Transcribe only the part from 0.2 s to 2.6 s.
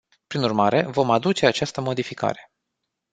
Prin urmare, vom aduce această modificare.